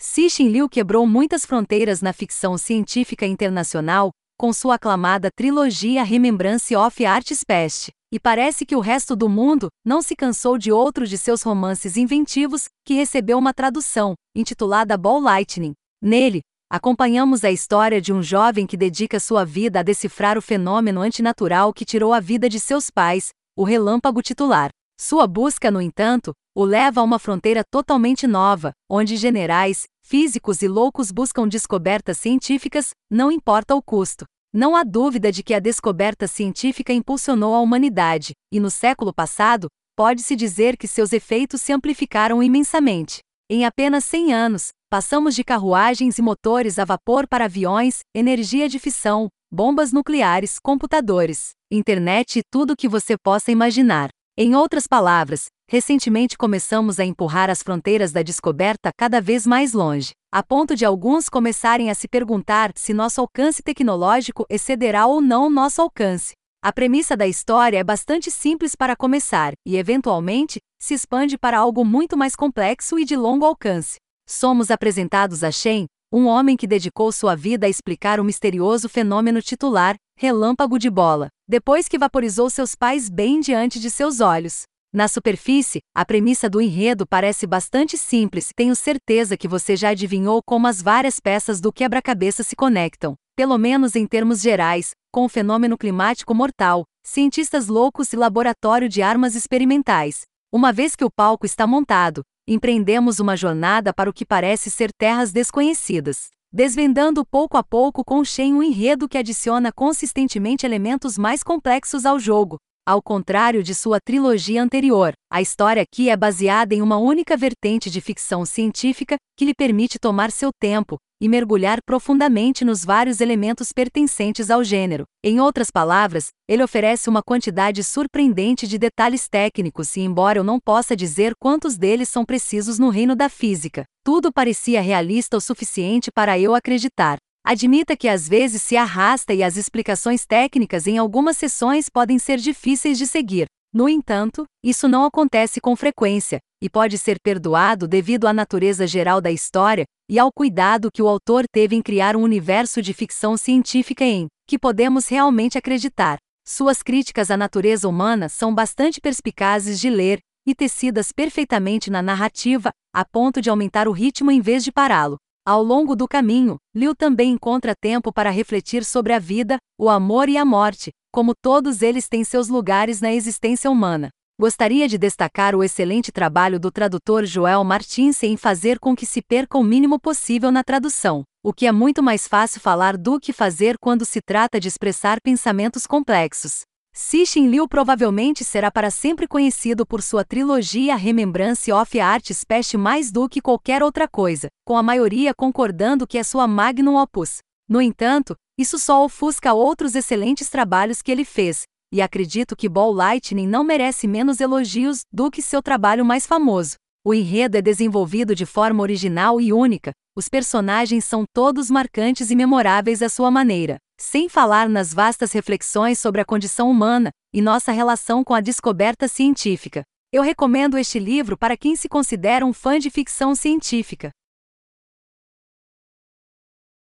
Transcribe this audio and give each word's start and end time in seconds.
Cixin 0.00 0.48
Liu 0.48 0.68
quebrou 0.68 1.06
muitas 1.06 1.44
fronteiras 1.44 2.00
na 2.00 2.12
ficção 2.12 2.56
científica 2.56 3.26
internacional, 3.26 4.10
com 4.38 4.52
sua 4.52 4.76
aclamada 4.76 5.28
trilogia 5.28 6.02
Remembrance 6.04 6.74
of 6.74 7.04
Arts 7.04 7.42
Past, 7.44 7.90
e 8.12 8.20
parece 8.20 8.64
que 8.64 8.76
o 8.76 8.80
resto 8.80 9.16
do 9.16 9.28
mundo 9.28 9.68
não 9.84 10.00
se 10.00 10.14
cansou 10.14 10.56
de 10.56 10.70
outro 10.72 11.06
de 11.06 11.18
seus 11.18 11.42
romances 11.42 11.96
inventivos, 11.96 12.64
que 12.84 12.94
recebeu 12.94 13.36
uma 13.36 13.52
tradução, 13.52 14.14
intitulada 14.36 14.96
Ball 14.96 15.20
Lightning. 15.20 15.72
Nele, 16.00 16.40
acompanhamos 16.70 17.44
a 17.44 17.50
história 17.50 18.00
de 18.00 18.12
um 18.12 18.22
jovem 18.22 18.66
que 18.66 18.76
dedica 18.76 19.18
sua 19.18 19.44
vida 19.44 19.80
a 19.80 19.82
decifrar 19.82 20.38
o 20.38 20.42
fenômeno 20.42 21.00
antinatural 21.00 21.72
que 21.72 21.84
tirou 21.84 22.12
a 22.12 22.20
vida 22.20 22.48
de 22.48 22.60
seus 22.60 22.88
pais, 22.88 23.30
o 23.56 23.64
relâmpago 23.64 24.22
titular. 24.22 24.70
Sua 25.00 25.28
busca, 25.28 25.70
no 25.70 25.80
entanto, 25.80 26.32
o 26.56 26.64
leva 26.64 27.00
a 27.00 27.04
uma 27.04 27.20
fronteira 27.20 27.62
totalmente 27.70 28.26
nova, 28.26 28.72
onde 28.90 29.16
generais, 29.16 29.84
físicos 30.02 30.60
e 30.60 30.66
loucos 30.66 31.12
buscam 31.12 31.46
descobertas 31.46 32.18
científicas, 32.18 32.90
não 33.08 33.30
importa 33.30 33.76
o 33.76 33.82
custo. 33.82 34.24
Não 34.52 34.74
há 34.74 34.82
dúvida 34.82 35.30
de 35.30 35.44
que 35.44 35.54
a 35.54 35.60
descoberta 35.60 36.26
científica 36.26 36.92
impulsionou 36.92 37.54
a 37.54 37.60
humanidade, 37.60 38.32
e 38.52 38.58
no 38.58 38.70
século 38.70 39.14
passado, 39.14 39.68
pode-se 39.96 40.34
dizer 40.34 40.76
que 40.76 40.88
seus 40.88 41.12
efeitos 41.12 41.62
se 41.62 41.72
amplificaram 41.72 42.42
imensamente. 42.42 43.20
Em 43.48 43.64
apenas 43.64 44.04
100 44.04 44.34
anos, 44.34 44.68
passamos 44.90 45.36
de 45.36 45.44
carruagens 45.44 46.18
e 46.18 46.22
motores 46.22 46.76
a 46.76 46.84
vapor 46.84 47.28
para 47.28 47.44
aviões, 47.44 48.00
energia 48.12 48.68
de 48.68 48.80
fissão, 48.80 49.28
bombas 49.48 49.92
nucleares, 49.92 50.58
computadores, 50.58 51.50
internet 51.70 52.40
e 52.40 52.42
tudo 52.50 52.72
o 52.72 52.76
que 52.76 52.88
você 52.88 53.16
possa 53.16 53.52
imaginar. 53.52 54.10
Em 54.40 54.54
outras 54.54 54.86
palavras, 54.86 55.46
recentemente 55.68 56.38
começamos 56.38 57.00
a 57.00 57.04
empurrar 57.04 57.50
as 57.50 57.60
fronteiras 57.60 58.12
da 58.12 58.22
descoberta 58.22 58.90
cada 58.96 59.20
vez 59.20 59.44
mais 59.44 59.72
longe, 59.72 60.12
a 60.32 60.44
ponto 60.44 60.76
de 60.76 60.84
alguns 60.84 61.28
começarem 61.28 61.90
a 61.90 61.94
se 61.96 62.06
perguntar 62.06 62.70
se 62.76 62.94
nosso 62.94 63.20
alcance 63.20 63.64
tecnológico 63.64 64.46
excederá 64.48 65.06
ou 65.06 65.20
não 65.20 65.50
nosso 65.50 65.82
alcance. 65.82 66.34
A 66.62 66.72
premissa 66.72 67.16
da 67.16 67.26
história 67.26 67.78
é 67.78 67.82
bastante 67.82 68.30
simples 68.30 68.76
para 68.76 68.94
começar 68.94 69.54
e, 69.66 69.76
eventualmente, 69.76 70.60
se 70.80 70.94
expande 70.94 71.36
para 71.36 71.58
algo 71.58 71.84
muito 71.84 72.16
mais 72.16 72.36
complexo 72.36 72.96
e 72.96 73.04
de 73.04 73.16
longo 73.16 73.44
alcance. 73.44 73.96
Somos 74.24 74.70
apresentados 74.70 75.42
a 75.42 75.50
Shen, 75.50 75.86
um 76.12 76.26
homem 76.28 76.56
que 76.56 76.68
dedicou 76.68 77.10
sua 77.10 77.34
vida 77.34 77.66
a 77.66 77.68
explicar 77.68 78.20
o 78.20 78.24
misterioso 78.24 78.88
fenômeno 78.88 79.42
titular, 79.42 79.96
relâmpago 80.16 80.78
de 80.78 80.88
bola, 80.88 81.28
depois 81.48 81.88
que 81.88 81.98
vaporizou 81.98 82.50
seus 82.50 82.74
pais 82.74 83.08
bem 83.08 83.40
diante 83.40 83.80
de 83.80 83.90
seus 83.90 84.20
olhos. 84.20 84.64
Na 84.92 85.08
superfície, 85.08 85.80
a 85.94 86.04
premissa 86.04 86.48
do 86.48 86.60
enredo 86.60 87.06
parece 87.06 87.46
bastante 87.46 87.96
simples, 87.96 88.50
tenho 88.54 88.76
certeza 88.76 89.34
que 89.34 89.48
você 89.48 89.74
já 89.74 89.90
adivinhou 89.90 90.42
como 90.42 90.66
as 90.66 90.82
várias 90.82 91.18
peças 91.18 91.58
do 91.58 91.72
quebra-cabeça 91.72 92.42
se 92.42 92.54
conectam, 92.54 93.14
pelo 93.34 93.56
menos 93.56 93.96
em 93.96 94.06
termos 94.06 94.42
gerais, 94.42 94.90
com 95.10 95.24
o 95.24 95.28
fenômeno 95.28 95.78
climático 95.78 96.34
mortal, 96.34 96.84
cientistas 97.02 97.66
loucos 97.68 98.12
e 98.12 98.16
laboratório 98.16 98.88
de 98.88 99.00
armas 99.00 99.34
experimentais. 99.34 100.22
Uma 100.52 100.70
vez 100.70 100.94
que 100.94 101.04
o 101.04 101.10
palco 101.10 101.46
está 101.46 101.66
montado, 101.66 102.22
empreendemos 102.46 103.20
uma 103.20 103.36
jornada 103.36 103.94
para 103.94 104.10
o 104.10 104.12
que 104.12 104.26
parece 104.26 104.70
ser 104.70 104.90
terras 104.98 105.32
desconhecidas, 105.32 106.28
desvendando 106.52 107.24
pouco 107.24 107.56
a 107.56 107.62
pouco 107.62 108.04
com 108.04 108.24
Shen 108.24 108.54
um 108.54 108.62
enredo 108.62 109.08
que 109.08 109.18
adiciona 109.18 109.70
consistentemente 109.70 110.64
elementos 110.64 111.18
mais 111.18 111.42
complexos 111.42 112.06
ao 112.06 112.18
jogo. 112.18 112.56
Ao 112.88 113.02
contrário 113.02 113.62
de 113.62 113.74
sua 113.74 114.00
trilogia 114.00 114.62
anterior, 114.62 115.12
a 115.30 115.42
história 115.42 115.82
aqui 115.82 116.08
é 116.08 116.16
baseada 116.16 116.74
em 116.74 116.80
uma 116.80 116.96
única 116.96 117.36
vertente 117.36 117.90
de 117.90 118.00
ficção 118.00 118.46
científica 118.46 119.16
que 119.36 119.44
lhe 119.44 119.52
permite 119.52 119.98
tomar 119.98 120.30
seu 120.30 120.48
tempo, 120.58 120.96
e 121.20 121.28
mergulhar 121.28 121.80
profundamente 121.84 122.64
nos 122.64 122.86
vários 122.86 123.20
elementos 123.20 123.74
pertencentes 123.74 124.50
ao 124.50 124.64
gênero. 124.64 125.04
Em 125.22 125.38
outras 125.38 125.70
palavras, 125.70 126.28
ele 126.48 126.62
oferece 126.62 127.10
uma 127.10 127.22
quantidade 127.22 127.84
surpreendente 127.84 128.66
de 128.66 128.78
detalhes 128.78 129.28
técnicos 129.28 129.94
e, 129.94 130.00
embora 130.00 130.38
eu 130.38 130.44
não 130.44 130.58
possa 130.58 130.96
dizer 130.96 131.34
quantos 131.38 131.76
deles 131.76 132.08
são 132.08 132.24
precisos 132.24 132.78
no 132.78 132.88
reino 132.88 133.14
da 133.14 133.28
física, 133.28 133.84
tudo 134.02 134.32
parecia 134.32 134.80
realista 134.80 135.36
o 135.36 135.42
suficiente 135.42 136.10
para 136.10 136.38
eu 136.38 136.54
acreditar. 136.54 137.18
Admita 137.50 137.96
que 137.96 138.08
às 138.08 138.28
vezes 138.28 138.60
se 138.60 138.76
arrasta 138.76 139.32
e 139.32 139.42
as 139.42 139.56
explicações 139.56 140.26
técnicas 140.26 140.86
em 140.86 140.98
algumas 140.98 141.38
sessões 141.38 141.88
podem 141.88 142.18
ser 142.18 142.36
difíceis 142.36 142.98
de 142.98 143.06
seguir. 143.06 143.46
No 143.72 143.88
entanto, 143.88 144.44
isso 144.62 144.86
não 144.86 145.02
acontece 145.06 145.58
com 145.58 145.74
frequência, 145.74 146.40
e 146.62 146.68
pode 146.68 146.98
ser 146.98 147.16
perdoado 147.18 147.88
devido 147.88 148.26
à 148.26 148.34
natureza 148.34 148.86
geral 148.86 149.18
da 149.18 149.30
história 149.30 149.84
e 150.10 150.18
ao 150.18 150.30
cuidado 150.30 150.90
que 150.92 151.00
o 151.00 151.08
autor 151.08 151.44
teve 151.50 151.74
em 151.74 151.80
criar 151.80 152.16
um 152.16 152.22
universo 152.22 152.82
de 152.82 152.92
ficção 152.92 153.34
científica 153.34 154.04
em 154.04 154.26
que 154.46 154.58
podemos 154.58 155.08
realmente 155.08 155.56
acreditar. 155.56 156.18
Suas 156.46 156.82
críticas 156.82 157.30
à 157.30 157.36
natureza 157.38 157.88
humana 157.88 158.28
são 158.28 158.54
bastante 158.54 159.00
perspicazes 159.00 159.80
de 159.80 159.88
ler 159.88 160.18
e 160.46 160.54
tecidas 160.54 161.12
perfeitamente 161.12 161.90
na 161.90 162.02
narrativa, 162.02 162.68
a 162.94 163.06
ponto 163.06 163.40
de 163.40 163.48
aumentar 163.48 163.88
o 163.88 163.92
ritmo 163.92 164.30
em 164.30 164.42
vez 164.42 164.62
de 164.62 164.70
pará-lo. 164.70 165.16
Ao 165.48 165.62
longo 165.62 165.96
do 165.96 166.06
caminho, 166.06 166.58
Liu 166.74 166.94
também 166.94 167.30
encontra 167.30 167.74
tempo 167.74 168.12
para 168.12 168.28
refletir 168.28 168.84
sobre 168.84 169.14
a 169.14 169.18
vida, 169.18 169.56
o 169.80 169.88
amor 169.88 170.28
e 170.28 170.36
a 170.36 170.44
morte, 170.44 170.90
como 171.10 171.32
todos 171.34 171.80
eles 171.80 172.06
têm 172.06 172.22
seus 172.22 172.48
lugares 172.50 173.00
na 173.00 173.14
existência 173.14 173.70
humana. 173.70 174.10
Gostaria 174.38 174.86
de 174.86 174.98
destacar 174.98 175.54
o 175.54 175.64
excelente 175.64 176.12
trabalho 176.12 176.60
do 176.60 176.70
tradutor 176.70 177.24
Joel 177.24 177.64
Martins 177.64 178.22
em 178.22 178.36
fazer 178.36 178.78
com 178.78 178.94
que 178.94 179.06
se 179.06 179.22
perca 179.22 179.56
o 179.56 179.64
mínimo 179.64 179.98
possível 179.98 180.52
na 180.52 180.62
tradução, 180.62 181.24
o 181.42 181.50
que 181.50 181.66
é 181.66 181.72
muito 181.72 182.02
mais 182.02 182.28
fácil 182.28 182.60
falar 182.60 182.98
do 182.98 183.18
que 183.18 183.32
fazer 183.32 183.78
quando 183.80 184.04
se 184.04 184.20
trata 184.20 184.60
de 184.60 184.68
expressar 184.68 185.18
pensamentos 185.18 185.86
complexos. 185.86 186.67
Cixin 187.00 187.46
Liu 187.46 187.68
provavelmente 187.68 188.42
será 188.42 188.72
para 188.72 188.90
sempre 188.90 189.28
conhecido 189.28 189.86
por 189.86 190.02
sua 190.02 190.24
trilogia 190.24 190.96
Remembrance 190.96 191.70
of 191.70 192.00
Arts 192.00 192.42
Pest 192.42 192.76
mais 192.76 193.12
do 193.12 193.28
que 193.28 193.40
qualquer 193.40 193.84
outra 193.84 194.08
coisa, 194.08 194.48
com 194.66 194.76
a 194.76 194.82
maioria 194.82 195.32
concordando 195.32 196.08
que 196.08 196.18
é 196.18 196.24
sua 196.24 196.48
magnum 196.48 196.96
opus. 196.96 197.38
No 197.68 197.80
entanto, 197.80 198.34
isso 198.58 198.80
só 198.80 199.04
ofusca 199.04 199.54
outros 199.54 199.94
excelentes 199.94 200.50
trabalhos 200.50 201.00
que 201.00 201.12
ele 201.12 201.24
fez, 201.24 201.62
e 201.92 202.02
acredito 202.02 202.56
que 202.56 202.68
Ball 202.68 202.92
Lightning 202.92 203.46
não 203.46 203.62
merece 203.62 204.08
menos 204.08 204.40
elogios 204.40 205.02
do 205.12 205.30
que 205.30 205.40
seu 205.40 205.62
trabalho 205.62 206.04
mais 206.04 206.26
famoso. 206.26 206.74
O 207.04 207.14
enredo 207.14 207.56
é 207.56 207.62
desenvolvido 207.62 208.34
de 208.34 208.44
forma 208.44 208.82
original 208.82 209.40
e 209.40 209.52
única, 209.52 209.92
os 210.16 210.28
personagens 210.28 211.04
são 211.04 211.24
todos 211.32 211.70
marcantes 211.70 212.28
e 212.32 212.34
memoráveis 212.34 213.02
à 213.02 213.08
sua 213.08 213.30
maneira, 213.30 213.78
sem 214.00 214.28
falar 214.28 214.68
nas 214.68 214.94
vastas 214.94 215.32
reflexões 215.32 215.98
sobre 215.98 216.20
a 216.20 216.24
condição 216.24 216.70
humana 216.70 217.10
e 217.34 217.42
nossa 217.42 217.72
relação 217.72 218.22
com 218.22 218.32
a 218.32 218.40
descoberta 218.40 219.08
científica. 219.08 219.82
Eu 220.12 220.22
recomendo 220.22 220.78
este 220.78 220.98
livro 220.98 221.36
para 221.36 221.56
quem 221.56 221.76
se 221.76 221.88
considera 221.88 222.46
um 222.46 222.52
fã 222.52 222.78
de 222.78 222.88
ficção 222.88 223.34
científica. 223.34 224.10